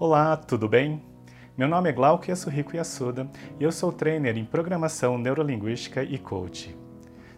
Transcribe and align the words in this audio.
Olá, 0.00 0.36
tudo 0.36 0.68
bem? 0.68 1.02
Meu 1.56 1.66
nome 1.66 1.88
é 1.88 1.92
Glauco 1.92 2.30
Yasuhiko 2.30 2.76
Yasuda 2.76 3.28
e 3.58 3.64
eu 3.64 3.72
sou 3.72 3.90
trainer 3.92 4.38
em 4.38 4.44
Programação 4.44 5.18
Neurolinguística 5.18 6.04
e 6.04 6.16
Coach. 6.16 6.72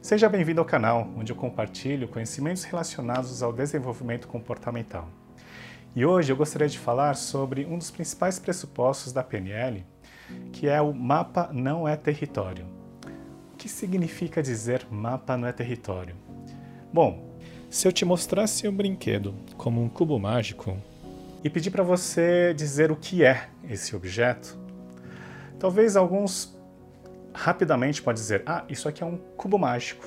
Seja 0.02 0.28
bem-vindo 0.28 0.60
ao 0.60 0.66
canal, 0.66 1.08
onde 1.16 1.32
eu 1.32 1.36
compartilho 1.36 2.06
conhecimentos 2.06 2.64
relacionados 2.64 3.42
ao 3.42 3.50
desenvolvimento 3.50 4.28
comportamental. 4.28 5.08
E 5.96 6.04
hoje 6.04 6.32
eu 6.32 6.36
gostaria 6.36 6.68
de 6.68 6.78
falar 6.78 7.14
sobre 7.14 7.64
um 7.64 7.78
dos 7.78 7.90
principais 7.90 8.38
pressupostos 8.38 9.10
da 9.10 9.24
PNL, 9.24 9.82
que 10.52 10.68
é 10.68 10.82
o 10.82 10.92
mapa 10.92 11.48
não 11.54 11.88
é 11.88 11.96
território. 11.96 12.66
O 13.54 13.56
que 13.56 13.70
significa 13.70 14.42
dizer 14.42 14.86
mapa 14.90 15.34
não 15.34 15.48
é 15.48 15.52
território? 15.52 16.14
Bom, 16.92 17.38
se 17.70 17.88
eu 17.88 17.92
te 17.92 18.04
mostrasse 18.04 18.68
um 18.68 18.76
brinquedo 18.76 19.34
como 19.56 19.82
um 19.82 19.88
cubo 19.88 20.18
mágico, 20.18 20.76
e 21.42 21.48
pedir 21.48 21.70
para 21.70 21.82
você 21.82 22.52
dizer 22.54 22.90
o 22.92 22.96
que 22.96 23.24
é 23.24 23.48
esse 23.68 23.96
objeto, 23.96 24.58
talvez 25.58 25.96
alguns 25.96 26.58
rapidamente 27.32 28.02
podem 28.02 28.20
dizer: 28.20 28.42
Ah, 28.46 28.64
isso 28.68 28.88
aqui 28.88 29.02
é 29.02 29.06
um 29.06 29.16
cubo 29.36 29.58
mágico. 29.58 30.04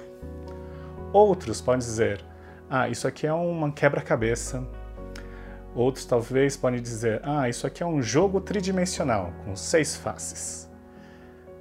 Outros 1.12 1.62
podem 1.62 1.80
dizer: 1.80 2.24
Ah, 2.70 2.88
isso 2.90 3.08
aqui 3.08 3.26
é 3.26 3.34
uma 3.34 3.72
quebra-cabeça. 3.72 4.68
Outros 5.76 6.06
talvez 6.06 6.56
podem 6.56 6.82
dizer: 6.82 7.22
Ah, 7.24 7.50
isso 7.50 7.66
aqui 7.66 7.82
é 7.82 7.86
um 7.86 8.02
jogo 8.02 8.40
tridimensional 8.40 9.34
com 9.44 9.56
seis 9.56 9.96
faces. 9.96 10.70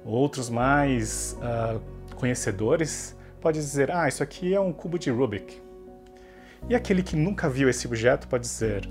Outros 0.05 0.49
mais 0.49 1.37
uh, 1.39 1.79
conhecedores 2.15 3.17
podem 3.41 3.61
dizer: 3.61 3.89
Ah, 3.91 4.07
isso 4.07 4.21
aqui 4.21 4.53
é 4.53 4.59
um 4.59 4.71
cubo 4.71 4.99
de 4.99 5.09
Rubik. 5.09 5.61
E 6.69 6.75
aquele 6.75 7.03
que 7.03 7.15
nunca 7.15 7.49
viu 7.49 7.69
esse 7.69 7.87
objeto 7.87 8.27
pode 8.27 8.43
dizer: 8.43 8.87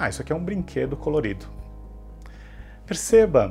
ah, 0.00 0.08
isso 0.08 0.22
aqui 0.22 0.32
é 0.32 0.34
um 0.34 0.42
brinquedo 0.42 0.96
colorido. 0.96 1.44
Perceba 2.86 3.50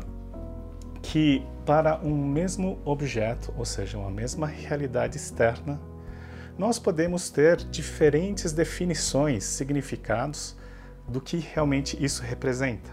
que 1.00 1.46
para 1.64 2.00
um 2.00 2.26
mesmo 2.26 2.80
objeto, 2.84 3.54
ou 3.56 3.64
seja, 3.66 4.00
uma 4.00 4.10
mesma 4.10 4.48
realidade 4.48 5.16
externa, 5.16 5.80
nós 6.58 6.80
podemos 6.80 7.30
ter 7.30 7.58
diferentes 7.58 8.52
definições, 8.52 9.44
significados 9.44 10.58
do 11.08 11.22
que 11.22 11.38
realmente 11.38 12.04
isso 12.04 12.24
representa. 12.24 12.90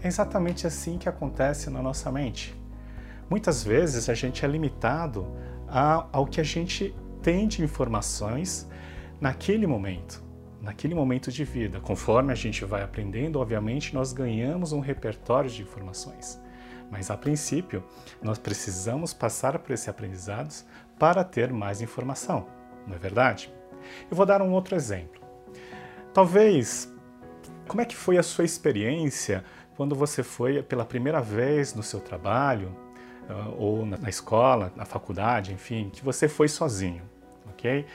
É 0.00 0.06
exatamente 0.06 0.64
assim 0.64 0.96
que 0.96 1.08
acontece 1.08 1.68
na 1.70 1.82
nossa 1.82 2.12
mente. 2.12 2.56
Muitas 3.28 3.64
vezes 3.64 4.08
a 4.08 4.14
gente 4.14 4.44
é 4.44 4.48
limitado 4.48 5.26
ao 6.12 6.24
que 6.24 6.40
a 6.40 6.44
gente 6.44 6.94
tem 7.20 7.48
de 7.48 7.64
informações 7.64 8.68
naquele 9.20 9.66
momento 9.66 10.27
naquele 10.60 10.94
momento 10.94 11.30
de 11.30 11.44
vida. 11.44 11.80
Conforme 11.80 12.32
a 12.32 12.34
gente 12.34 12.64
vai 12.64 12.82
aprendendo, 12.82 13.38
obviamente, 13.38 13.94
nós 13.94 14.12
ganhamos 14.12 14.72
um 14.72 14.80
repertório 14.80 15.50
de 15.50 15.62
informações. 15.62 16.40
Mas 16.90 17.10
a 17.10 17.16
princípio, 17.16 17.84
nós 18.22 18.38
precisamos 18.38 19.12
passar 19.12 19.58
por 19.58 19.72
esses 19.72 19.88
aprendizados 19.88 20.64
para 20.98 21.22
ter 21.22 21.52
mais 21.52 21.80
informação, 21.80 22.46
não 22.86 22.96
é 22.96 22.98
verdade? 22.98 23.52
Eu 24.10 24.16
vou 24.16 24.26
dar 24.26 24.42
um 24.42 24.52
outro 24.52 24.74
exemplo. 24.74 25.20
Talvez, 26.12 26.92
como 27.66 27.80
é 27.80 27.84
que 27.84 27.94
foi 27.94 28.18
a 28.18 28.22
sua 28.22 28.44
experiência 28.44 29.44
quando 29.76 29.94
você 29.94 30.22
foi 30.22 30.62
pela 30.62 30.84
primeira 30.84 31.20
vez 31.20 31.74
no 31.74 31.82
seu 31.82 32.00
trabalho, 32.00 32.74
ah, 33.28 33.50
ou 33.56 33.84
na 33.84 34.08
escola, 34.08 34.72
na 34.74 34.84
faculdade, 34.84 35.52
enfim, 35.52 35.90
que 35.90 36.02
você 36.02 36.26
foi 36.26 36.48
sozinho, 36.48 37.02
ok? 37.50 37.86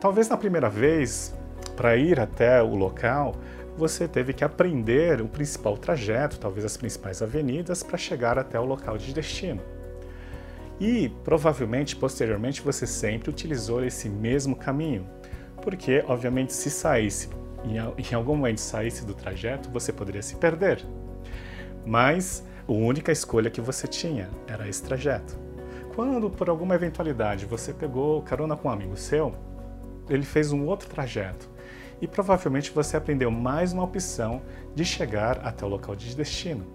Talvez 0.00 0.28
na 0.28 0.36
primeira 0.36 0.68
vez 0.68 1.34
para 1.76 1.96
ir 1.96 2.20
até 2.20 2.62
o 2.62 2.74
local, 2.74 3.34
você 3.76 4.06
teve 4.06 4.32
que 4.32 4.44
aprender 4.44 5.20
o 5.20 5.26
principal 5.26 5.76
trajeto, 5.76 6.38
talvez 6.38 6.64
as 6.64 6.76
principais 6.76 7.20
avenidas, 7.20 7.82
para 7.82 7.98
chegar 7.98 8.38
até 8.38 8.58
o 8.58 8.64
local 8.64 8.96
de 8.96 9.12
destino. 9.12 9.60
E 10.80 11.08
provavelmente, 11.24 11.96
posteriormente, 11.96 12.62
você 12.62 12.86
sempre 12.86 13.30
utilizou 13.30 13.84
esse 13.84 14.08
mesmo 14.08 14.56
caminho, 14.56 15.06
porque, 15.62 16.04
obviamente, 16.06 16.52
se 16.52 16.70
saísse, 16.70 17.28
em 17.64 18.14
algum 18.14 18.36
momento 18.36 18.60
saísse 18.60 19.04
do 19.04 19.14
trajeto, 19.14 19.70
você 19.70 19.92
poderia 19.92 20.22
se 20.22 20.36
perder. 20.36 20.84
Mas 21.84 22.44
a 22.68 22.72
única 22.72 23.10
escolha 23.12 23.50
que 23.50 23.60
você 23.60 23.86
tinha 23.86 24.28
era 24.46 24.68
esse 24.68 24.82
trajeto. 24.82 25.38
Quando, 25.94 26.28
por 26.28 26.48
alguma 26.48 26.74
eventualidade, 26.74 27.46
você 27.46 27.72
pegou 27.72 28.22
carona 28.22 28.56
com 28.56 28.68
um 28.68 28.70
amigo 28.70 28.96
seu, 28.96 29.34
ele 30.08 30.24
fez 30.24 30.52
um 30.52 30.66
outro 30.66 30.88
trajeto 30.88 31.53
e 32.00 32.06
provavelmente 32.06 32.70
você 32.70 32.96
aprendeu 32.96 33.30
mais 33.30 33.72
uma 33.72 33.84
opção 33.84 34.42
de 34.74 34.84
chegar 34.84 35.38
até 35.46 35.64
o 35.64 35.68
local 35.68 35.94
de 35.94 36.14
destino. 36.14 36.66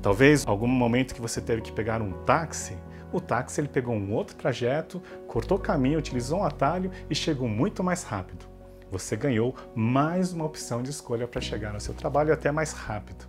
Talvez 0.00 0.44
algum 0.46 0.66
momento 0.66 1.14
que 1.14 1.20
você 1.20 1.40
teve 1.40 1.62
que 1.62 1.72
pegar 1.72 2.02
um 2.02 2.12
táxi, 2.24 2.76
o 3.12 3.20
táxi 3.20 3.60
ele 3.60 3.68
pegou 3.68 3.94
um 3.94 4.12
outro 4.12 4.34
trajeto, 4.34 5.02
cortou 5.28 5.58
o 5.58 5.60
caminho, 5.60 5.98
utilizou 5.98 6.40
um 6.40 6.44
atalho 6.44 6.90
e 7.08 7.14
chegou 7.14 7.46
muito 7.46 7.84
mais 7.84 8.02
rápido. 8.02 8.46
Você 8.90 9.16
ganhou 9.16 9.54
mais 9.74 10.32
uma 10.32 10.44
opção 10.44 10.82
de 10.82 10.90
escolha 10.90 11.26
para 11.26 11.40
chegar 11.40 11.72
no 11.72 11.80
seu 11.80 11.94
trabalho 11.94 12.32
até 12.32 12.50
mais 12.50 12.72
rápido. 12.72 13.26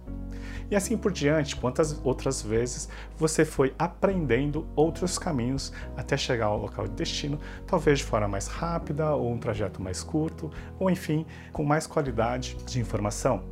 E 0.73 0.75
assim 0.75 0.97
por 0.97 1.11
diante, 1.11 1.56
quantas 1.56 2.01
outras 2.03 2.41
vezes 2.41 2.89
você 3.16 3.45
foi 3.45 3.75
aprendendo 3.78 4.66
outros 4.75 5.19
caminhos 5.19 5.72
até 5.95 6.17
chegar 6.17 6.47
ao 6.47 6.57
local 6.57 6.88
de 6.88 6.95
destino, 6.95 7.39
talvez 7.67 8.00
de 8.00 8.06
forma 8.06 8.28
mais 8.28 8.47
rápida 8.47 9.13
ou 9.13 9.31
um 9.31 9.38
trajeto 9.38 9.79
mais 9.79 10.03
curto, 10.03 10.50
ou 10.79 10.89
enfim, 10.89 11.28
com 11.51 11.63
mais 11.63 11.85
qualidade 11.85 12.57
de 12.66 12.79
informação. 12.79 13.44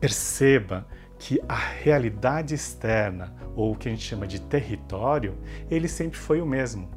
Perceba 0.00 0.86
que 1.18 1.38
a 1.46 1.54
realidade 1.54 2.54
externa, 2.54 3.34
ou 3.54 3.74
o 3.74 3.76
que 3.76 3.86
a 3.86 3.90
gente 3.90 4.04
chama 4.04 4.26
de 4.26 4.40
território, 4.40 5.36
ele 5.70 5.88
sempre 5.88 6.18
foi 6.18 6.40
o 6.40 6.46
mesmo. 6.46 6.88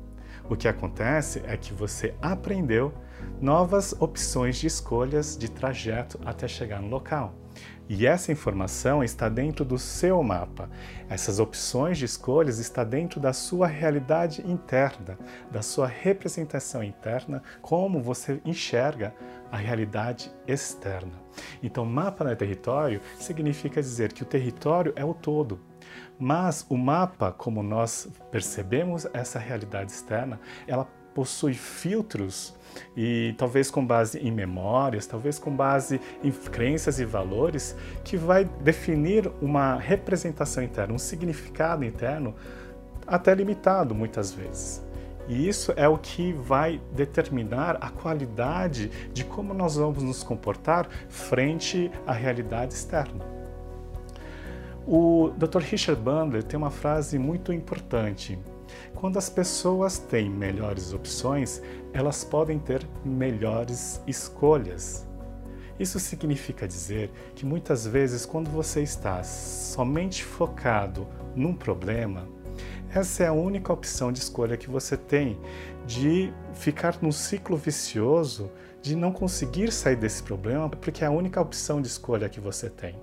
O 0.50 0.56
que 0.56 0.70
acontece 0.70 1.44
é 1.46 1.58
que 1.58 1.74
você 1.74 2.16
aprendeu 2.22 2.94
novas 3.42 3.94
opções 4.00 4.56
de 4.56 4.68
escolhas 4.68 5.36
de 5.36 5.52
trajeto 5.52 6.18
até 6.24 6.48
chegar 6.48 6.82
no 6.82 6.88
local. 6.88 7.41
E 7.90 8.08
essa 8.08 8.32
informação 8.32 9.04
está 9.04 9.28
dentro 9.28 9.66
do 9.66 9.78
seu 9.78 10.24
mapa. 10.24 10.70
Essas 11.10 11.40
opções 11.40 11.98
de 11.98 12.06
escolhas 12.06 12.58
estão 12.58 12.86
dentro 12.86 13.20
da 13.20 13.34
sua 13.34 13.68
realidade 13.68 14.42
interna, 14.50 15.20
da 15.52 15.62
sua 15.62 15.88
representação 15.88 16.82
interna, 16.82 17.44
como 17.62 18.02
você 18.02 18.40
enxerga 18.46 19.14
a 19.52 19.58
realidade 19.58 20.32
externa. 20.48 21.12
Então, 21.62 21.84
mapa 21.84 22.24
no 22.24 22.36
território 22.36 23.02
significa 23.20 23.82
dizer 23.82 24.14
que 24.14 24.24
o 24.24 24.26
território 24.26 24.94
é 24.96 25.04
o 25.04 25.14
todo. 25.14 25.60
Mas 26.18 26.66
o 26.70 26.78
mapa, 26.78 27.32
como 27.32 27.62
nós 27.62 28.08
percebemos 28.32 29.06
essa 29.14 29.40
realidade 29.40 29.92
externa, 29.92 30.40
ela 30.68 30.88
possui 31.14 31.54
filtros 31.54 32.54
e 32.96 33.36
talvez 33.38 33.70
com 33.70 33.86
base 33.86 34.20
em 34.20 34.32
memórias, 34.32 35.06
talvez 35.06 35.38
com 35.38 35.56
base 35.56 36.00
em 36.24 36.32
crenças 36.32 37.00
e 37.00 37.06
valores, 37.06 37.76
que 38.04 38.18
vai 38.18 38.46
definir 38.46 39.30
uma 39.42 39.76
representação 39.76 40.64
interna, 40.64 40.94
um 40.94 41.00
significado 41.00 41.84
interno 41.84 42.36
até 43.06 43.34
limitado 43.34 43.94
muitas 43.94 44.32
vezes. 44.32 44.82
E 45.28 45.48
isso 45.48 45.72
é 45.76 45.88
o 45.88 45.98
que 45.98 46.34
vai 46.34 46.82
determinar 46.94 47.78
a 47.80 47.90
qualidade 47.90 48.90
de 49.14 49.24
como 49.24 49.54
nós 49.54 49.76
vamos 49.76 50.04
nos 50.04 50.24
comportar 50.24 50.90
frente 51.10 51.92
à 52.06 52.12
realidade 52.12 52.74
externa. 52.74 53.24
O 54.86 55.32
Dr. 55.38 55.60
Richard 55.60 56.02
Bandler 56.02 56.44
tem 56.44 56.58
uma 56.58 56.72
frase 56.72 57.20
muito 57.20 57.54
importante 57.54 58.38
quando 58.96 59.18
as 59.18 59.30
pessoas 59.30 59.98
têm 59.98 60.30
melhores 60.30 60.94
opções, 60.94 61.62
elas 61.94 62.24
podem 62.24 62.60
ter 62.60 62.88
melhores 63.04 64.02
escolhas. 64.06 65.08
Isso 65.80 66.00
significa 66.00 66.68
dizer 66.68 67.12
que 67.34 67.46
muitas 67.46 67.88
vezes, 67.88 68.26
quando 68.26 68.50
você 68.50 68.84
está 68.84 69.24
somente 69.24 70.24
focado 70.24 71.08
num 71.36 71.54
problema, 71.54 72.28
essa 72.94 73.24
é 73.24 73.28
a 73.28 73.34
única 73.34 73.72
opção 73.72 74.12
de 74.12 74.20
escolha 74.20 74.58
que 74.58 74.70
você 74.70 74.98
tem 74.98 75.40
de 75.88 76.32
ficar 76.54 76.98
num 77.02 77.12
ciclo 77.12 77.56
vicioso 77.58 78.52
de 78.82 78.96
não 78.96 79.12
conseguir 79.12 79.72
sair 79.72 79.96
desse 79.96 80.22
problema, 80.24 80.70
porque 80.70 81.04
é 81.04 81.08
a 81.08 81.12
única 81.12 81.40
opção 81.40 81.82
de 81.82 81.88
escolha 81.88 82.28
que 82.28 82.40
você 82.40 82.70
tem. 82.70 82.96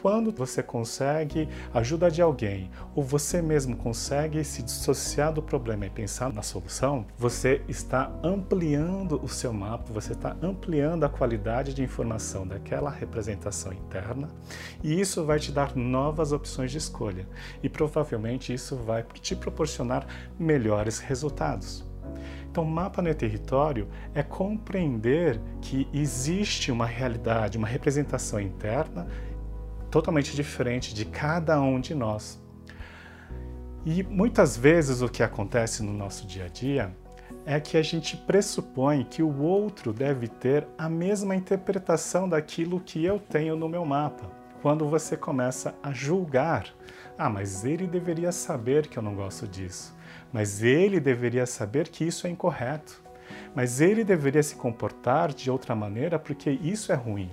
Quando 0.00 0.32
você 0.32 0.62
consegue 0.62 1.48
ajuda 1.72 2.10
de 2.10 2.20
alguém 2.20 2.70
ou 2.94 3.02
você 3.02 3.40
mesmo 3.40 3.76
consegue 3.76 4.42
se 4.44 4.62
dissociar 4.62 5.32
do 5.32 5.42
problema 5.42 5.86
e 5.86 5.90
pensar 5.90 6.32
na 6.32 6.42
solução, 6.42 7.06
você 7.16 7.62
está 7.68 8.12
ampliando 8.22 9.20
o 9.22 9.28
seu 9.28 9.52
mapa, 9.52 9.92
você 9.92 10.12
está 10.12 10.36
ampliando 10.42 11.04
a 11.04 11.08
qualidade 11.08 11.74
de 11.74 11.82
informação 11.82 12.46
daquela 12.46 12.90
representação 12.90 13.72
interna 13.72 14.28
e 14.82 15.00
isso 15.00 15.24
vai 15.24 15.38
te 15.38 15.52
dar 15.52 15.76
novas 15.76 16.32
opções 16.32 16.70
de 16.70 16.78
escolha 16.78 17.26
e 17.62 17.68
provavelmente 17.68 18.52
isso 18.52 18.76
vai 18.76 19.02
te 19.02 19.36
proporcionar 19.36 20.06
melhores 20.38 20.98
resultados. 20.98 21.84
Então, 22.50 22.66
mapa 22.66 23.00
no 23.00 23.14
território 23.14 23.88
é 24.14 24.22
compreender 24.22 25.40
que 25.62 25.88
existe 25.90 26.70
uma 26.70 26.84
realidade, 26.84 27.56
uma 27.56 27.66
representação 27.66 28.38
interna 28.38 29.06
totalmente 29.92 30.34
diferente 30.34 30.94
de 30.94 31.04
cada 31.04 31.60
um 31.60 31.78
de 31.78 31.94
nós. 31.94 32.42
E 33.84 34.02
muitas 34.02 34.56
vezes 34.56 35.02
o 35.02 35.08
que 35.08 35.22
acontece 35.22 35.82
no 35.82 35.92
nosso 35.92 36.26
dia 36.26 36.46
a 36.46 36.48
dia 36.48 36.96
é 37.44 37.60
que 37.60 37.76
a 37.76 37.82
gente 37.82 38.16
pressupõe 38.16 39.04
que 39.04 39.22
o 39.22 39.42
outro 39.42 39.92
deve 39.92 40.28
ter 40.28 40.66
a 40.78 40.88
mesma 40.88 41.36
interpretação 41.36 42.26
daquilo 42.26 42.80
que 42.80 43.04
eu 43.04 43.18
tenho 43.18 43.54
no 43.54 43.68
meu 43.68 43.84
mapa. 43.84 44.30
Quando 44.62 44.88
você 44.88 45.14
começa 45.16 45.74
a 45.82 45.92
julgar, 45.92 46.66
ah, 47.18 47.28
mas 47.28 47.64
ele 47.64 47.86
deveria 47.86 48.32
saber 48.32 48.86
que 48.86 48.96
eu 48.96 49.02
não 49.02 49.14
gosto 49.14 49.46
disso, 49.46 49.94
mas 50.32 50.62
ele 50.62 51.00
deveria 51.00 51.44
saber 51.44 51.88
que 51.88 52.04
isso 52.04 52.26
é 52.26 52.30
incorreto, 52.30 53.02
mas 53.54 53.80
ele 53.80 54.04
deveria 54.04 54.42
se 54.42 54.54
comportar 54.54 55.34
de 55.34 55.50
outra 55.50 55.74
maneira 55.74 56.18
porque 56.18 56.50
isso 56.50 56.92
é 56.92 56.94
ruim. 56.94 57.30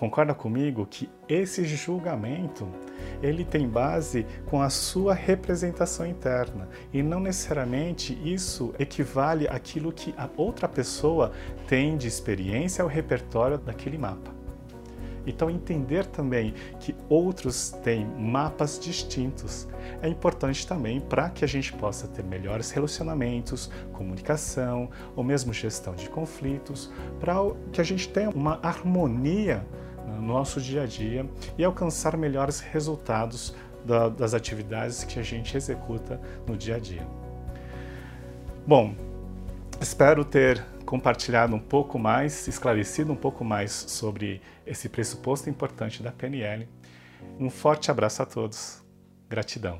Concorda 0.00 0.32
comigo 0.32 0.86
que 0.86 1.10
esse 1.28 1.62
julgamento 1.62 2.66
ele 3.22 3.44
tem 3.44 3.68
base 3.68 4.26
com 4.46 4.62
a 4.62 4.70
sua 4.70 5.12
representação 5.12 6.06
interna 6.06 6.70
e 6.90 7.02
não 7.02 7.20
necessariamente 7.20 8.18
isso 8.24 8.74
equivale 8.78 9.46
àquilo 9.46 9.92
que 9.92 10.14
a 10.16 10.26
outra 10.38 10.66
pessoa 10.66 11.32
tem 11.68 11.98
de 11.98 12.08
experiência 12.08 12.82
ou 12.82 12.88
repertório 12.88 13.58
daquele 13.58 13.98
mapa. 13.98 14.30
Então, 15.26 15.50
entender 15.50 16.06
também 16.06 16.54
que 16.78 16.96
outros 17.06 17.70
têm 17.84 18.06
mapas 18.06 18.80
distintos 18.80 19.68
é 20.00 20.08
importante 20.08 20.66
também 20.66 20.98
para 20.98 21.28
que 21.28 21.44
a 21.44 21.48
gente 21.48 21.74
possa 21.74 22.08
ter 22.08 22.24
melhores 22.24 22.70
relacionamentos, 22.70 23.70
comunicação 23.92 24.88
ou 25.14 25.22
mesmo 25.22 25.52
gestão 25.52 25.94
de 25.94 26.08
conflitos, 26.08 26.90
para 27.20 27.34
que 27.70 27.82
a 27.82 27.84
gente 27.84 28.08
tenha 28.08 28.30
uma 28.30 28.58
harmonia 28.62 29.62
no 30.10 30.22
nosso 30.22 30.60
dia 30.60 30.82
a 30.82 30.86
dia 30.86 31.28
e 31.56 31.64
alcançar 31.64 32.16
melhores 32.16 32.60
resultados 32.60 33.54
da, 33.84 34.08
das 34.08 34.34
atividades 34.34 35.04
que 35.04 35.18
a 35.18 35.22
gente 35.22 35.56
executa 35.56 36.20
no 36.46 36.56
dia 36.56 36.76
a 36.76 36.78
dia. 36.78 37.06
Bom, 38.66 38.94
espero 39.80 40.24
ter 40.24 40.64
compartilhado 40.84 41.54
um 41.54 41.60
pouco 41.60 41.98
mais, 41.98 42.46
esclarecido 42.48 43.12
um 43.12 43.16
pouco 43.16 43.44
mais 43.44 43.72
sobre 43.72 44.42
esse 44.66 44.88
pressuposto 44.88 45.48
importante 45.48 46.02
da 46.02 46.12
PNL. 46.12 46.68
Um 47.38 47.48
forte 47.48 47.90
abraço 47.90 48.22
a 48.22 48.26
todos. 48.26 48.82
Gratidão. 49.28 49.78